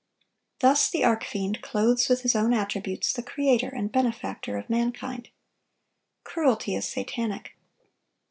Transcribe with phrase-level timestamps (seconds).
[0.61, 5.29] Thus the arch fiend clothes with his own attributes the Creator and Benefactor of mankind.
[6.23, 7.51] Cruelty is satanic.